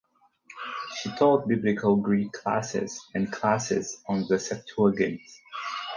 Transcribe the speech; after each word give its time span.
She 0.95 1.11
taught 1.11 1.47
biblical 1.47 1.95
Greek 1.95 2.31
classes 2.31 3.05
and 3.13 3.31
classes 3.31 4.01
on 4.09 4.25
the 4.27 4.39
Septuagint. 4.39 5.21